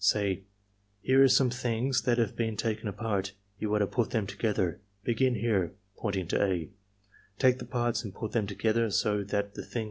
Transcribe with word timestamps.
Say, 0.03 0.45
"Here 1.01 1.21
are 1.21 1.27
some 1.27 1.51
things 1.51 2.01
that 2.05 2.17
have 2.17 2.35
been 2.35 2.57
taken 2.57 2.87
apart. 2.87 3.33
You 3.59 3.71
are 3.75 3.77
to 3.77 3.85
pvi 3.85 4.09
them 4.09 4.25
together. 4.25 4.81
Begin 5.03 5.35
here 5.35 5.75
[pointing 5.95 6.27
to 6.29 6.41
Al; 6.41 6.69
take 7.37 7.59
the 7.59 7.65
parts 7.65 8.03
and 8.03 8.11
put 8.11 8.31
them 8.31 8.47
together 8.47 8.89
so 8.89 9.23
that 9.23 9.53
the 9.53 9.61
thing 9.61 9.69
mil 9.71 9.79
work. 9.79 9.79